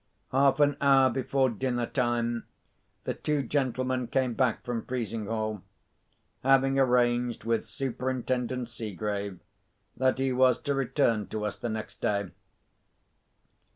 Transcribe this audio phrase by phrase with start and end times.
[0.31, 2.47] Half an hour before dinner time,
[3.03, 5.61] the two gentlemen came back from Frizinghall,
[6.41, 9.37] having arranged with Superintendent Seegrave
[9.95, 12.31] that he was to return to us the next day.